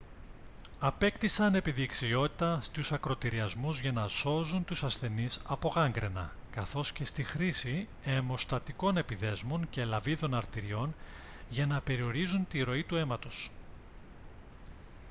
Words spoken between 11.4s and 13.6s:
για να περιορίζουν τη ροή του αίματος